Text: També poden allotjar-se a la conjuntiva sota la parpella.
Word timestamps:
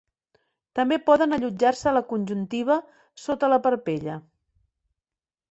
També 0.77 0.97
poden 1.09 1.35
allotjar-se 1.37 1.89
a 1.91 1.93
la 1.97 2.01
conjuntiva 2.13 2.79
sota 3.27 3.53
la 3.55 3.61
parpella. 3.69 4.19